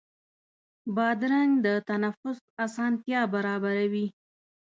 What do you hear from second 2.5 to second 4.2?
اسانتیا برابروي.